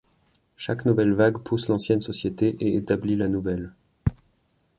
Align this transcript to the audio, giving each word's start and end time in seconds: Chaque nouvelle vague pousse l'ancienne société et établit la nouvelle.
Chaque 0.57 0.85
nouvelle 0.85 1.13
vague 1.13 1.37
pousse 1.43 1.67
l'ancienne 1.67 2.01
société 2.01 2.57
et 2.59 2.75
établit 2.75 3.15
la 3.15 3.27
nouvelle. 3.27 3.71